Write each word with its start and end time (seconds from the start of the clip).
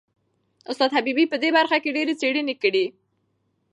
استاد 0.71 0.89
حبیبي 0.97 1.25
په 1.29 1.37
دې 1.43 1.49
برخه 1.57 1.77
کې 1.83 1.95
ډېرې 1.95 2.13
څېړنې 2.21 2.55
کړي. 2.61 2.85